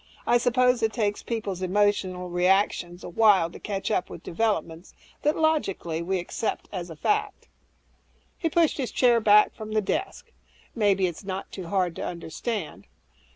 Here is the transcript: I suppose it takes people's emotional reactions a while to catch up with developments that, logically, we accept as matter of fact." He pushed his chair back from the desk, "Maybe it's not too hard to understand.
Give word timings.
I 0.25 0.39
suppose 0.39 0.81
it 0.81 0.91
takes 0.91 1.21
people's 1.21 1.61
emotional 1.61 2.31
reactions 2.31 3.03
a 3.03 3.09
while 3.09 3.51
to 3.51 3.59
catch 3.59 3.91
up 3.91 4.09
with 4.09 4.23
developments 4.23 4.95
that, 5.21 5.37
logically, 5.37 6.01
we 6.01 6.17
accept 6.17 6.67
as 6.71 6.87
matter 6.89 6.93
of 6.93 6.99
fact." 7.01 7.47
He 8.35 8.49
pushed 8.49 8.77
his 8.79 8.89
chair 8.91 9.19
back 9.19 9.53
from 9.53 9.73
the 9.73 9.79
desk, 9.81 10.31
"Maybe 10.73 11.05
it's 11.05 11.23
not 11.23 11.51
too 11.51 11.67
hard 11.67 11.95
to 11.97 12.03
understand. 12.03 12.87